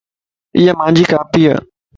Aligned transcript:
ايا 0.55 0.73
مان 0.79 0.91
جي 0.97 1.03
کاپي 1.11 1.41
ا 1.53 1.55